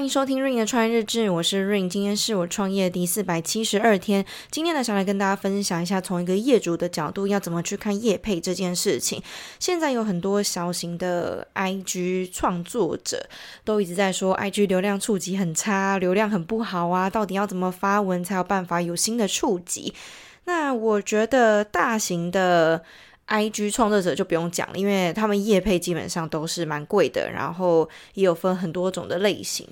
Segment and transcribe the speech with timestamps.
[0.00, 4.24] 欢迎收听 Rain 的创业日志，我是 Rain，今天是我创业第四百七十二天。
[4.50, 9.22] 今天呢，想来跟大家分享一下，从一个业主的角度，要怎么去看业配这件事情。
[9.58, 13.28] 现在有很多小型的 IG 创作者
[13.62, 19.92] 都一直在说，IG 流量触及很差，流量很不好啊，到底要怎么发文才有办法有新的触及？
[20.44, 22.82] 那我觉得大型的。
[23.30, 29.64] IG 创作者就不用讲了，因为他们业配基本上都是蛮贵的，然后也有分很多种的类型，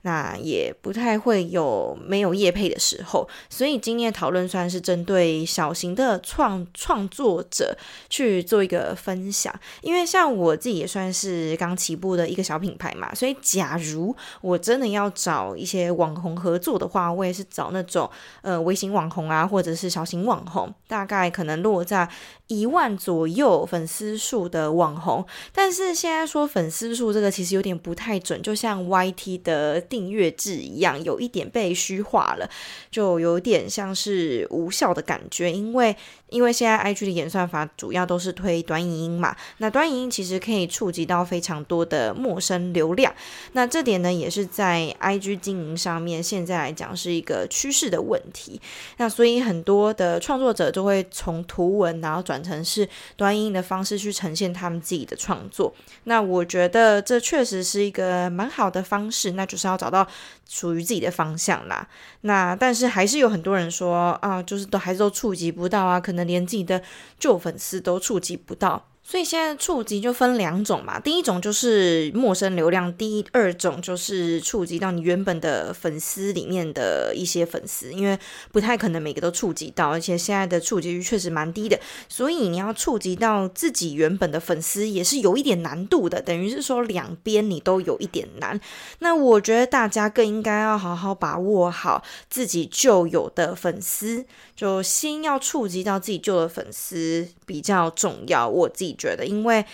[0.00, 3.28] 那也不太会有没有业配的时候。
[3.50, 7.76] 所以今天的讨论算是针对小型的创创作者
[8.08, 18.10] 去做一个分享，因为像我自己也算是刚起步的一个小品牌嘛，所以假如我真的要找一些网红合作的话，我也是找那种
[18.40, 22.08] 呃微型网红啊，或者是小型网红，大概可能落在
[22.52, 32.48] 一万左右粉丝数的网红，但是现在说粉丝数这个其实有点不太准，就像 YT 的订阅制一样，有一点被虚化了，
[32.90, 35.96] 就有点像是无效的感觉，因为。
[36.32, 43.14] 因为现在 IG 的演算法主要都是推短影音嘛，那短影音其实可以触及到非常多的陌生流量，
[43.52, 48.58] 那这点呢也是在 IG 经营上面现在来讲是一个趋势的问题。
[48.96, 55.74] 那所以很多的创作者就会从图文然后转成是短影音的方式去呈现他们自己的创作。
[56.04, 60.06] 那我觉得这确实是一个蛮好的方式，那就是要找到
[60.48, 61.86] 属于自己的方向啦。
[62.22, 66.22] 那但是还是有很多人说啊，就是都还是都触及不到啊，可能。
[66.22, 66.80] 连自己的
[67.18, 68.86] 旧粉丝都触及不到。
[69.04, 78.16] 所以现在触及就分两种嘛，第一种就是陌生流量，第二种就是触及到你原本的粉丝里面的一些粉丝，因为
[78.52, 88.58] 不太可能每个都触及到，而且现在的触及率确实蛮低的，所以你要触及到自己原本的粉丝也是有一点难度的，等于是说两边你都有一点难。
[89.00, 98.91] 那我觉得大家更应该要好好把握好自己旧有的粉丝，就先要触及到自己旧的粉丝比较重要，我自己。
[98.94, 99.64] 觉得，因为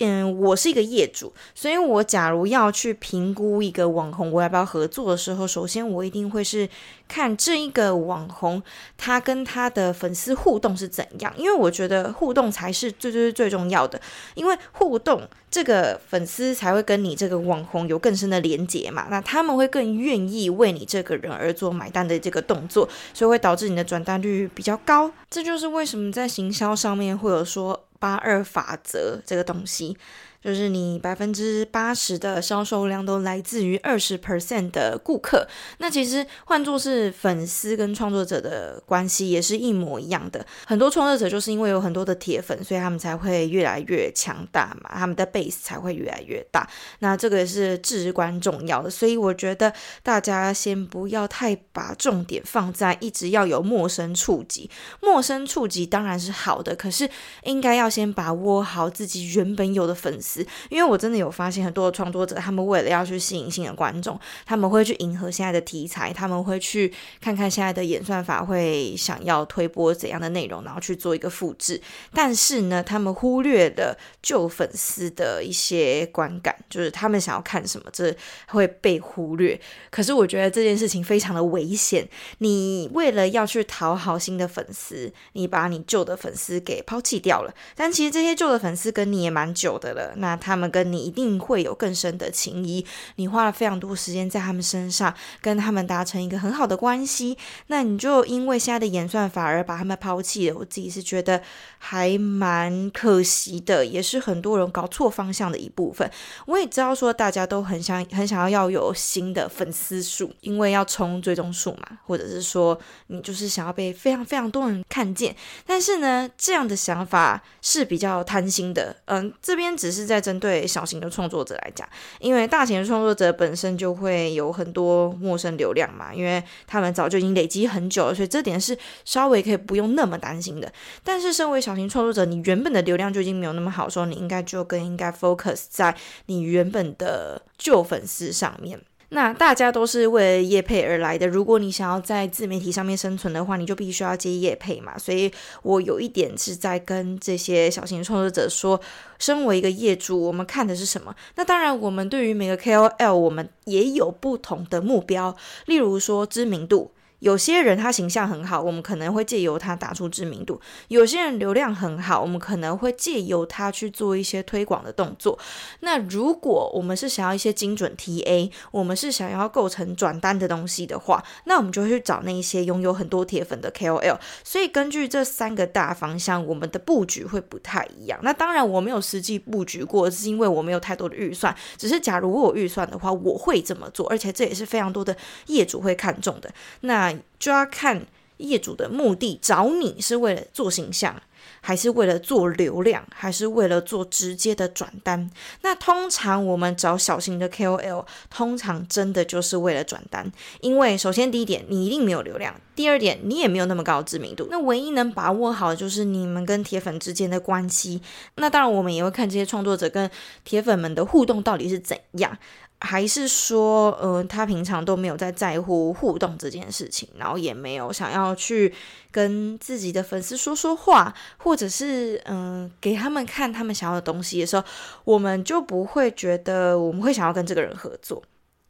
[0.00, 6.68] 嗯，我是一个业主，所以我假如要去评估一个网红我要不要合作的时候，首先我一定会是
[7.08, 8.62] 看这一个网红
[8.96, 14.00] 他跟他的粉丝互动是怎样，因为我觉得互动才是最最最重要的，
[14.34, 25.10] 因为互动这个粉丝才会跟你这个网红有更深的连接嘛，那他们会更愿意为你这个人而做买单的这个动作，所以会导致你的转单率比较高。
[25.28, 27.82] 这就是为什么在行销上面会有说。
[27.98, 29.96] 八二法则这个东西。
[30.40, 35.46] 就是你百分之八十的销售量都来自于二十 percent 的顾客，
[35.78, 40.46] 那其实换作是粉丝跟创作者的关系也是一模一样的。
[40.64, 46.68] 很多创作者就是因为有很多的铁粉，所以他们才会越来越强大嘛，他们的 base 才会越来越大。
[47.00, 49.72] 那这个也是至关重要的，所以我觉得
[50.04, 54.70] 大家先不要太把重点放在一直要有陌生触及，
[55.02, 57.10] 陌生触及当然是好的，可是
[57.42, 60.27] 应该要先把握好自己原本有的粉丝。
[60.68, 71.80] 因为我真的有发现很多的创作者，他们为了要去吸引新的观众，他们会去迎合现在的题材，他们会去看看现在的演算法会想要推播怎样的内容，然后去做一个复制。
[72.12, 78.14] 但是呢，他们忽略了旧粉丝的一些观感，就是他们想要看什么，这
[78.48, 79.58] 会被忽略。
[79.90, 82.08] 可是我觉得这件事情非常的危险。
[82.38, 87.54] 你为了要去讨好新的粉丝，你把你旧的粉丝给抛弃掉了。
[87.74, 90.14] 但其实这些旧的粉丝跟你也蛮久的了。
[90.18, 92.84] 那他们跟你一定会有更深的情谊，
[93.16, 100.56] 你花了非常多时间在他们身上，跟他们达成一个很好的关系，那你就因为现在的演算法而把他们抛弃了。
[100.58, 101.40] 我自己是觉得
[101.78, 106.10] 还蛮可惜的，也是很多人搞错方向的一部分。
[106.46, 115.36] 我也知道说大家都很想很想要要有新的粉丝数，因为要冲追踪数嘛，或者是说你就是想要被非常非常多人看见。
[115.64, 118.96] 但是呢，这样的想法是比较贪心的。
[119.04, 120.07] 嗯，这边只是。
[120.08, 121.86] 在针对小型的创作者来讲，
[122.18, 130.72] 因为大型的创作者本身就会有很多陌生流量嘛，因为他们早就已经累积很久了，所以这点是稍微可以不用那么担心的。
[131.04, 135.94] 但是，身为小型创作者，你原本的流量就已经没有那么好说，你应该就更应该 focus 在
[136.26, 138.80] 你原本的旧粉丝上面。
[139.10, 141.26] 那大家都是为了业配而来的。
[141.26, 144.98] 如果你想要在自媒体上面生存的话，你就必须要接业配嘛。
[144.98, 145.32] 所以
[145.62, 148.80] 我有一点是在跟这些小型创作者说，
[149.18, 151.14] 身为一个业主，我们看的是什么？
[151.36, 155.34] 那当然，我们对于每个 KOL，我们也有不同的目标。
[155.66, 156.90] 例如说知名度。
[157.20, 165.38] 有些人他形象很好，我们可能会借由他打出知名度；有些人流量很好，我们可能会借由他去做一些推广的动作。
[165.80, 174.18] 那如果我们是想要一些精准 TA，我们是想要构成转单的东西的话，那我们就会去找那一些拥有很多铁粉的 KOL。
[174.44, 178.18] 所以根据这三个大方向，我们的布局会不太一样。
[178.22, 181.54] 那当然我没有实际布局过，是因为我没有太多的预算。
[181.76, 185.16] 只是假如我有预算的话，我会这么做，而且这也是非常多的
[185.46, 186.48] 业主会看重的。
[186.82, 187.07] 那
[187.38, 188.06] 就要看
[188.38, 191.20] 业主的目的，找你是为了做形象，
[191.60, 195.30] 还是为了做流量，还是为了做直接的转单？
[195.62, 204.46] 那通常我们找小型的 KOL，通常真的就是为了转单，因为首先第一点，你一定没有流量；第二点，你也没有那么高的知名度。
[204.50, 208.00] 那唯一能把握好的就是你们跟铁粉之间的关系。
[208.36, 210.08] 那当然，我们也会看这些创作者跟
[210.44, 212.38] 铁粉们的互动到底是怎样。
[212.80, 218.72] 还是说，呃，他平常都没有在在乎互动这件事情，然后也没有想要去
[219.10, 224.64] 跟自己的粉丝说说话，或者是嗯、给他们看他们想要的东西的时候，
[225.04, 228.22] 我们就不会觉得我们会想要跟这个人合作。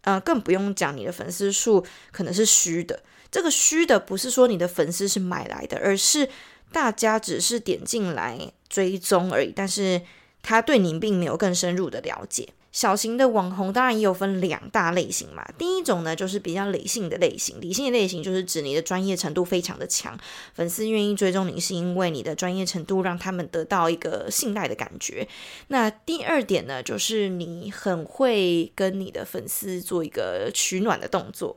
[0.02, 6.26] 呃，更不用讲你的粉丝数可能是虚的，这个虚的不是说你的粉丝是买来的，而是
[6.72, 10.00] 大家只是点进来追踪而已，但是
[10.43, 12.49] 他对你并没有更深入的了解。
[12.70, 15.44] 小型的网红当然也有分两大类型嘛。
[15.56, 17.60] 第一种呢，就是比较理性的类型。
[17.60, 20.16] 理性的类型就是指你的专业程度非常的强，
[20.54, 25.26] 粉丝愿意追踪你是因为你的专业程度让他们得到一个信赖的感觉。
[25.68, 31.56] 那第二点呢，就是你很会跟你的粉丝做一个取暖的动作。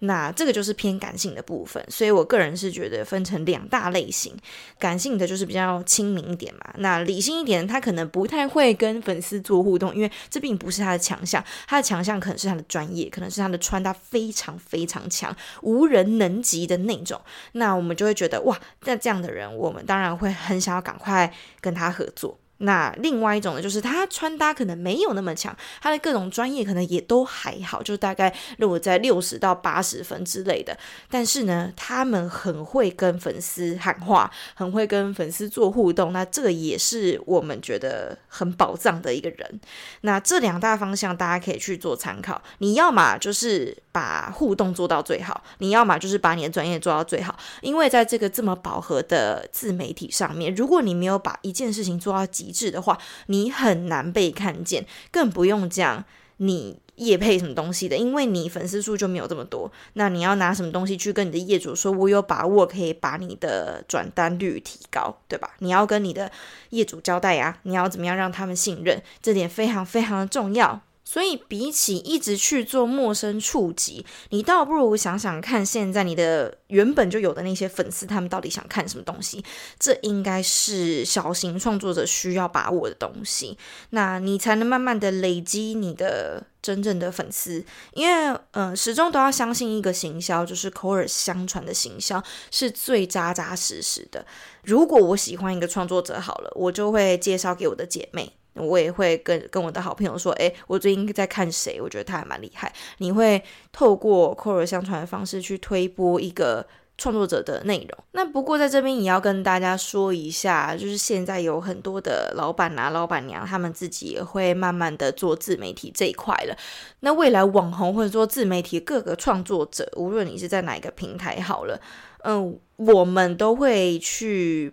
[0.00, 4.36] 那这个就是偏感性的部分，所以我个人是觉得分成两大类型，
[4.78, 17.20] 感性的就是比较亲民一点嘛，那理性一点，他可能不太会跟粉丝做互动，因为这并不是他的强项，他的强项可能是他的专业，可能是他的穿搭非常非常强，无人能及的那种，
[17.52, 22.38] 那我们就会觉得哇，那这样的人，我们当然会很想要赶快跟他合作。
[22.58, 30.74] 那另外一种呢，就是他穿搭可能没有那么强，他的各种专业可能也都还好，就大概如果在六十到八十分之类的。
[31.10, 39.60] 但是呢，他们很会跟粉丝喊话，很会跟粉丝做互动，那这个也是我们觉得很宝藏的一个人。
[40.00, 42.40] 那这两大方向大家可以去做参考。
[42.58, 47.36] 你要嘛就是把互动做到最好，你要嘛就是把你的专业做到最好。
[47.60, 52.45] 因为在这个这么饱和的自媒体上面，如果你没有把一件事情做到极。
[52.46, 52.96] 一致的话，
[53.26, 56.04] 你很难被看见，更不用讲
[56.36, 59.70] 你业配什么东西的，因为你粉丝数就没有这么多。
[59.94, 65.50] 那你要拿什么东西去跟你的业主说，我有把握可以把你的转单率提高，对吧？
[65.58, 66.30] 你要跟你的
[66.70, 70.80] 业主交代呀，你要怎么样让他们信任，这点非常非常的重要。
[71.08, 79.44] 所以，比起一直去做陌生触及，你倒不如想想看，现在你的原本就有的那些粉丝，他们到底想看什么东西？
[79.78, 83.56] 这应该是小型创作者需要把握的东西，
[83.90, 87.64] 那你才能慢慢的累积你的真正的粉丝。
[87.94, 92.20] 因为，嗯、始终都要相信一个行销，就是口耳相传的行销
[92.50, 94.26] 是最扎扎实实的。
[94.64, 98.32] 如果我喜欢一个创作者，好了，我就会介绍给我的姐妹。
[98.56, 102.72] 我也会跟跟我的好朋友说，诶，我最近在看谁，我觉得他还蛮厉害。
[102.98, 103.42] 你会
[103.72, 106.66] 透过口耳相传的方式去推播一个
[106.96, 108.04] 创作者的内容。
[108.12, 116.56] 那不过在这边也要跟大家说一下，就是现在有很多的老板啊、老板娘，他们自己也会慢慢的做自媒体这一块了。
[117.00, 121.80] 那未来网红或者说自媒体各个创作者，无论你是在哪一个平台好了，
[122.24, 124.72] 嗯，我们都会去。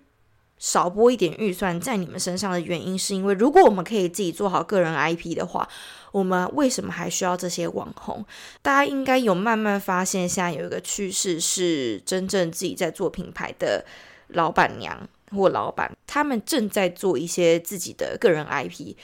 [0.64, 5.68] 少拨一点预算在你们身上的原因，是因为如果我们可以自己做好个人 IP 的话，
[6.14, 8.26] 我们为什么还需要这些网红？
[8.62, 13.84] 大家应该有慢慢发现，现在有一个趋势是，真正自己在做品牌的
[14.30, 18.96] 老板娘或老板，他们正在做一些自己的个人 IP，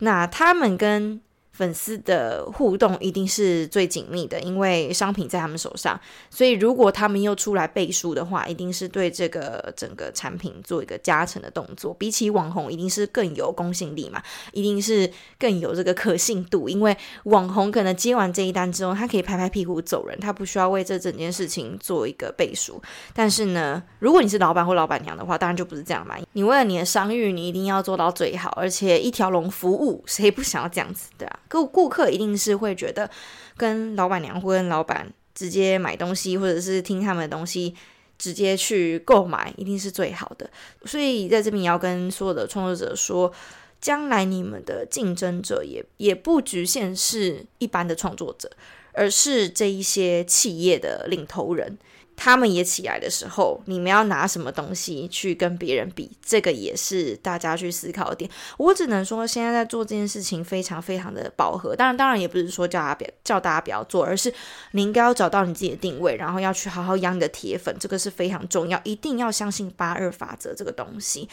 [0.00, 1.18] 那他们跟
[1.58, 6.00] 粉丝的互动一定是最紧密的，因为商品在他们手上，
[6.30, 11.92] 所以如果他们又出来背书的话，一定是对这个整个产品做一个加成的动作。
[11.94, 14.22] 比起网红，一定是更有公信力嘛，
[14.52, 16.68] 一定是更有这个可信度。
[16.68, 22.80] 因为网红可能接完这一单之后，他可以拍拍屁股走人，他不需要为这整件事情做一个背书。
[23.12, 26.14] 但是呢，如果你是老板或老板娘的话，当然就不是这样嘛。
[26.34, 31.10] 你为了你的商誉，你一定要做到最好，而且一条龙服务，谁不想要这样子？
[31.18, 31.40] 对啊。
[31.48, 33.10] 顾顾客一定是会觉得
[33.56, 37.74] 跟老板娘或跟老板直接买东西，或者是听他们的东西
[38.18, 40.48] 直接去购买，一定是最好的。
[40.84, 43.32] 所以在这边也要跟所有的创作者说，
[43.80, 48.50] 将来你们的竞争者也也不局限是一般的创作者，
[48.92, 51.78] 而是这一些企业的领头人。
[52.20, 56.10] 他们也起来的时候，你们要拿什么东西去跟别人比？
[56.20, 58.28] 这个也是大家去思考的点。
[58.56, 61.76] 我只能说，现在在做这件事情非常非常的饱和。
[61.76, 64.34] 当然，当然也不是说叫大家不要叫大家不要做，而是
[64.72, 68.80] 你应该要找到你自己的定位，然后要去好好养你的铁粉，这个是非常重要。
[68.82, 71.28] 一定要相信八二法则这个东西，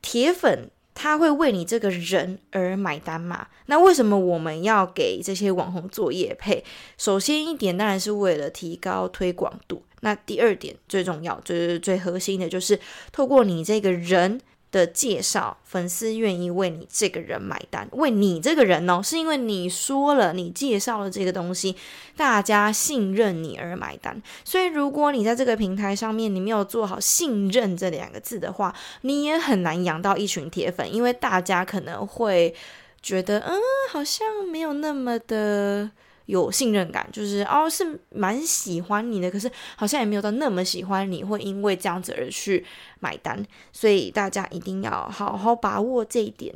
[0.00, 0.70] 铁粉。
[0.92, 3.46] 他会为你这个人而买单嘛？
[3.66, 6.62] 那为什么我们要给这些网红做业配？
[6.98, 9.82] 首先一点当然是为了提高推广度。
[10.00, 12.78] 那第二点最重要，就是最核心的，就是
[13.12, 14.40] 透过你这个人。
[14.72, 21.74] 的介绍，粉丝愿意为你这个人买单，为你这个人哦，是因为你说了，你介绍了这个东西，
[22.16, 24.22] 大家信任你而买单。
[24.44, 32.54] 所以，如果你在这个平台上面，你没有做好信任这两个字的话，你也很难养到一群铁粉，因为大家可能会
[33.02, 33.58] 觉得，嗯，
[33.90, 35.90] 好像没有那么的。
[36.26, 42.64] 有信任感，就是哦，是蛮喜欢你的，可是好像也没有到那么喜欢你，会因为这样子而去
[43.00, 46.54] 买单，所以大家一定要好好把握这一点。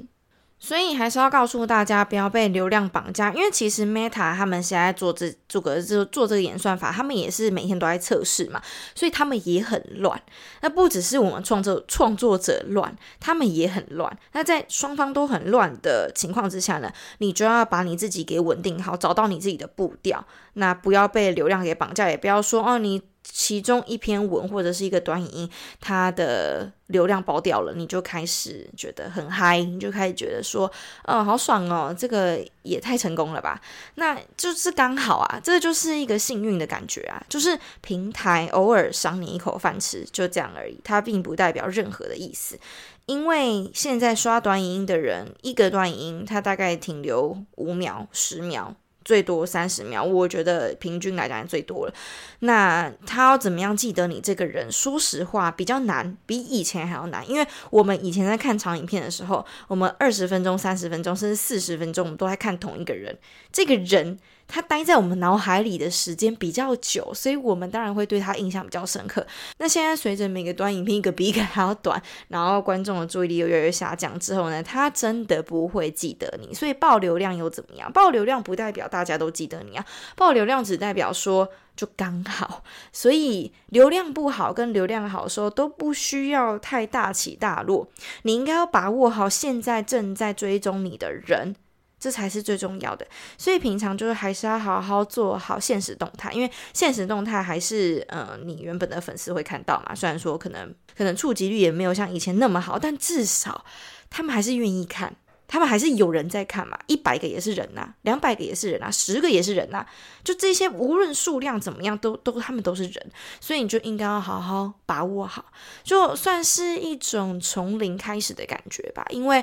[0.64, 8.62] 所以还是要告诉大家，不要被流量绑架，因为其实 Meta 他们现在做这做个做做这个演算法，他们也是每天都在测试嘛，
[8.94, 10.18] 所以他们也很乱。
[10.62, 14.10] 那不只是我们创作创作者乱，他们也很乱。
[14.32, 23.02] 那在双方都很乱的情况之下呢，你就要把你自己给稳定好，找到你自己的步调，那不要被流量给绑架，也不要说哦你。
[23.24, 25.50] 其中一篇文或者是一个短影音，
[25.80, 30.70] 它的流量爆掉了，你就开始觉得很嗨，你就开始觉得说，
[31.04, 33.60] 哦，好爽哦，这个也太成功了吧？
[33.96, 42.58] 那就是刚好啊，这就是一个幸运的感觉啊，就是平台偶尔赏你一口饭吃，就这样而已，它并不代表任何的意思。
[43.06, 48.74] 因为现在刷短影音的人，一个短影音它大概停留五秒、十秒。
[49.04, 51.94] 最多三十秒，我觉得平均来讲最多了。
[52.40, 54.70] 那他要怎么样记得你这个人？
[54.72, 57.28] 说实话，比较难，比以前还要难。
[57.28, 63.18] 因为我们以前在看长影片的时候，我们二十分钟、三十分钟，甚至四十分钟，我们都在看同一个人。
[63.52, 64.18] 这个人。
[64.46, 69.26] 他待在我们脑海里的时间比较久，所以我们当然会对他印象比较深刻。
[69.58, 76.54] 那现在随着每个短影片一个比一个还要短，然后观众的注意力又越来越下降之后呢，他真的不会记得你。
[76.54, 77.90] 所以爆流量又怎么样？
[77.92, 79.84] 爆流量不代表大家都记得你啊，
[80.16, 82.62] 爆流量只代表说就刚好。
[82.92, 87.88] 所以流量不好跟流量好的时候都不需要太大起大落，
[88.22, 91.56] 你应该要把握好现在正在追踪你的人。
[92.04, 93.06] 这才是最重要的，
[93.38, 99.94] 所以平常就是还是要好好做好现实动态，因为现实动态还是呃你原本的粉丝会看到嘛。
[99.94, 103.64] 虽然说可能可能触及率也没有像以前那么好，但至少
[104.10, 105.16] 他们还是愿意看，
[105.48, 106.78] 他们还是有人在看嘛。
[106.88, 109.86] 一百个也是人呐，两百个也是人呐，十个也是人呐。
[110.22, 115.46] 就这些无论数量怎么样，都都他们都是人，所以你就应该要好好把握好，
[115.82, 119.06] 就算是一种从零开始的感觉吧。
[119.08, 119.42] 因为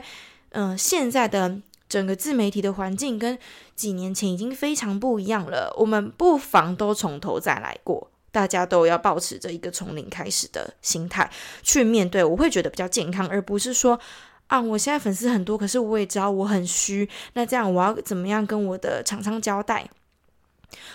[0.51, 1.60] 嗯、现在的。
[1.91, 3.38] 整个自媒体的环境跟
[3.75, 11.29] 几年前已经非常不一样了，我们不妨都从头再来过，大家都要保持着一个从零开始的心态
[11.62, 14.00] 去面对，我会觉得比较健康，而不是说
[14.48, 19.89] 啊，我现在粉丝很多，可是我也知道我很虚，那这样我要怎么样跟我的厂商交代？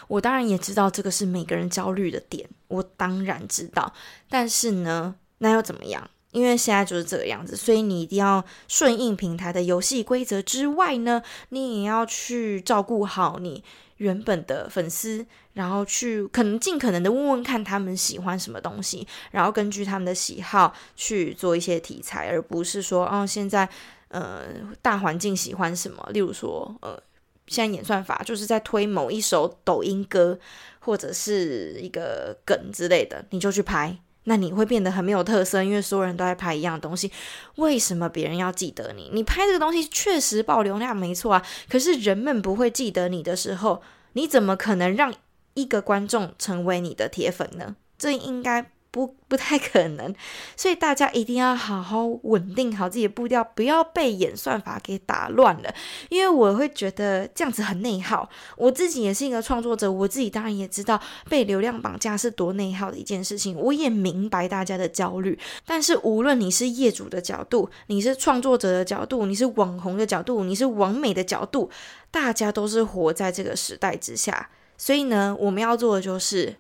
[0.08, 3.92] 我当然也知道这个是每个人焦虑的点，我当然知道，
[4.30, 6.08] 但是呢，那又怎么样？
[6.36, 13.64] 因为现在就是这个样子，所以你一定要顺应平台的游戏规则之外呢，你也要去照顾好你
[13.96, 15.24] 原本的粉丝，
[15.54, 23.66] 然后去可能尽可能的问问看他们喜欢什么东西，然后根据他们的喜好去做一些题材，而不是说，哦，现在
[24.08, 24.42] 呃
[24.82, 27.00] 大环境喜欢什么，例如说呃
[27.46, 30.38] 现在演算法就是在推某一首抖音歌
[30.80, 33.96] 或者是一个梗之类的，你就去拍。
[34.28, 37.10] 那你会变得很没有特色，因为所有人都在拍一样东西。
[37.56, 39.10] 为什么别人要记得你？
[39.12, 45.14] 你拍这个东西确实爆流量没错啊，可是人们不会记得你的时候，你怎么可能让
[45.54, 47.76] 一个观众成为你的铁粉呢？
[47.98, 48.70] 这应该。
[48.96, 50.14] 不不太可能，
[50.56, 55.74] 所以大家一定要好好稳定好自己的步调，不要被演算法给打乱了。
[56.08, 58.26] 因为我会觉得这样子很内耗。
[58.56, 60.98] 我自己也是一个创作者，我自己当然也知道
[61.28, 63.54] 被流量绑架是多内耗的一件事情。
[63.54, 71.68] 我也明白大家的焦虑，但是无论你是业主的角度，你是创作者的角度，你是网红的角度，你是网美的角度，
[72.10, 74.48] 大家都是活在这个时代之下。
[74.78, 76.56] 所以呢，我们要做的就是。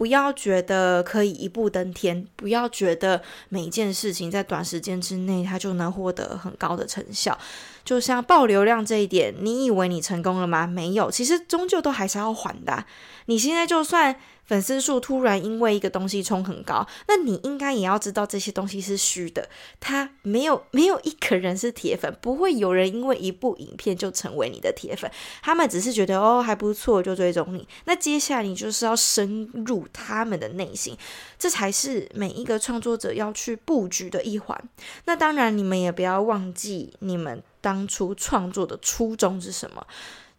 [0.00, 7.38] 不要觉得可以一步登天，不要觉得每一件事情在短时间之内它就能获得很高的成效。
[7.84, 10.66] 就像爆流量这一点，你以为你成功了吗？
[10.66, 12.84] 没有，其实终究都还是要还的。
[13.26, 14.16] 你现在就算。
[14.50, 19.48] 粉丝数突然因为一个东西冲很高，那你应该也要知道这些东西是虚的。
[19.78, 25.08] 他没有没有一个人是铁粉，不会有人因为一部影片就成为你的铁粉。
[25.40, 27.64] 他们只是觉得哦还不错就追踪你。
[27.84, 30.98] 那接下来你就是要深入他们的内心，
[31.38, 34.60] 这才是每一个创作者要去布局的一环。
[35.04, 39.86] 那当然你们也不要忘记你们当初创作的初衷是什么。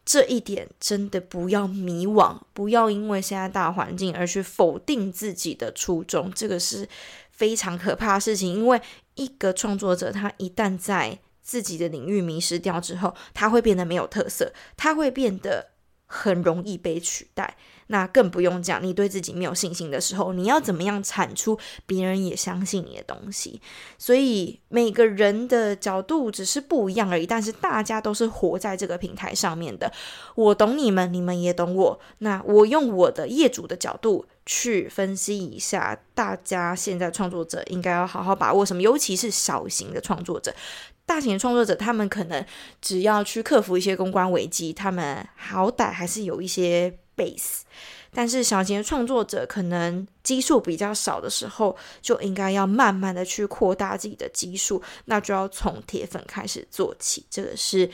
[0.03, 6.89] 这一点真的不要迷惘，不要因为现在大环境而去否定自己的初衷，这个是
[7.29, 8.51] 非常可怕的事情。
[8.51, 8.81] 因为
[9.13, 15.70] 一个创作者，他一旦在自己的领域迷失掉之后，他会变得没有特色，他会变得
[16.11, 17.55] 很容易被取代。
[17.87, 23.59] 那更不用讲，你对自己没有信心的时候，你要怎么样产出别人也相信你的东西？
[23.97, 29.91] 所以每个人的角度只是不一样而已，但是大家都是活在这个平台上面的。
[30.35, 31.99] 我懂你们，你们也懂我。
[32.19, 38.81] 那我用我的业主的角度去分析一下，大家现在创作者应该要好好把握什么？
[38.81, 40.53] 尤其是小型的创作者，
[41.11, 42.45] 大型创作者他们可能
[42.81, 46.97] 只要去克服一些公关危机，他们好歹还是有一些。
[47.17, 47.59] base，
[48.13, 57.25] 但是小型创作者可能基数比较少的时候，就应该要慢慢的去扩大自己的基数，那就要从铁粉开始做起。
[57.29, 57.87] 这个是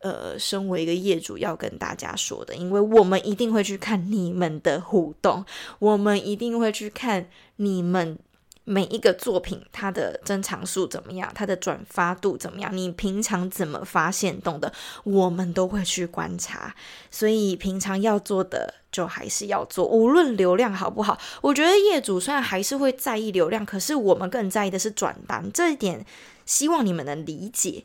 [0.00, 5.44] 呃，身为一个业主要跟大家说的，因为我们一定会去看你们的互动，
[5.78, 8.18] 我们一定会去看你们。
[8.66, 11.30] 每一个作品，它的增长数怎么样？
[11.34, 12.74] 它的转发度怎么样？
[12.74, 14.72] 你平常怎么发现动的？
[15.04, 16.74] 我们都会去观察。
[17.10, 21.18] 所以平常要做的，就还是要做，无论流量好不好。
[21.42, 25.50] 我觉得业主虽然还是会在意流量，可是我们更在意的是转单。
[25.52, 26.06] 这一点，
[26.46, 27.84] 希望你们能理解。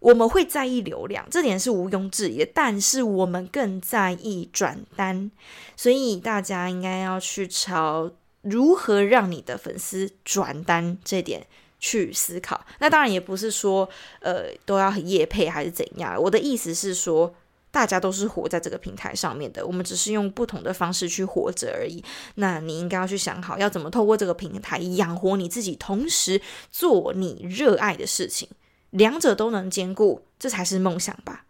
[0.00, 5.30] 我们会在意流量，这点是毋庸置疑的，但是我们更在意转单。
[5.76, 8.10] 所以大家应该要去朝。
[8.48, 11.46] 如何让你的粉丝转单这点
[11.78, 12.64] 去思考？
[12.80, 13.88] 那当然也不是说，
[14.20, 16.20] 呃，都要很业配还是怎样。
[16.20, 17.34] 我的意思是说，
[17.70, 22.02] 大家都是活在这个平台上面的，我们只是用不同的方式去活着而已。
[22.36, 26.40] 那你应该要去想好，要怎么透过这个平台养活你自己，同时
[26.72, 28.48] 做你热爱的事情，
[28.90, 31.44] 两者都能兼顾，这才是梦想吧。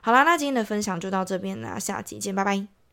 [0.00, 2.83] 好啦，那今天的分享就到这边啦，下集见，拜拜。